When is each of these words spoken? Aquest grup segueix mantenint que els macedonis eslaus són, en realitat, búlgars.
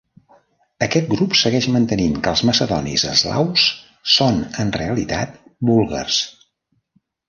Aquest 0.85 1.11
grup 1.11 1.37
segueix 1.41 1.67
mantenint 1.75 2.17
que 2.25 2.33
els 2.33 2.43
macedonis 2.51 3.05
eslaus 3.13 3.69
són, 4.17 4.43
en 4.67 4.77
realitat, 4.83 5.41
búlgars. 5.73 6.23